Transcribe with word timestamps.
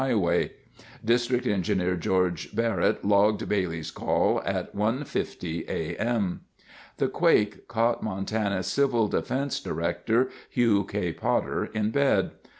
Highway 0.01 0.53
District 1.05 1.45
Engineer 1.45 1.95
George 1.95 2.55
Barrett 2.55 3.05
logged 3.05 3.47
Bailey's 3.47 3.91
call 3.91 4.41
at 4.43 4.75
1:50 4.75 5.69
A. 5.69 5.95
M. 5.99 6.41
The 6.97 7.07
quake 7.07 7.67
caught 7.67 8.01
Montana's 8.01 8.65
Civil 8.65 9.07
Defense 9.09 9.59
Director 9.59 10.31
Hugh 10.49 10.85
K. 10.85 11.13
Potter 11.13 11.65
in 11.65 11.91
bed. 11.91 12.31